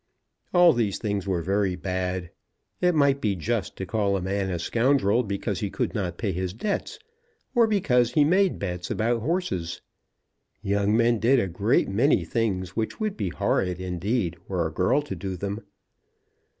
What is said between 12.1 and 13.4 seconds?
things which would be